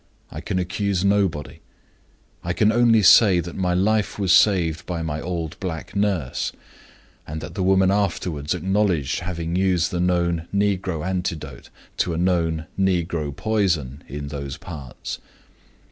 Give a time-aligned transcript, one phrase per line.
[0.31, 1.59] I can accuse nobody.
[2.43, 6.51] I can only say that my life was saved by my old black nurse;
[7.27, 12.65] and that the woman afterward acknowledged having used the known negro antidote to a known
[12.79, 15.19] negro poison in those parts.